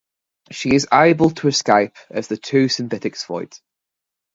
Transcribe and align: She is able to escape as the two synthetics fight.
She 0.49 0.73
is 0.73 0.87
able 0.91 1.29
to 1.29 1.47
escape 1.47 1.91
as 2.09 2.27
the 2.27 2.35
two 2.37 2.69
synthetics 2.69 3.23
fight. 3.23 3.61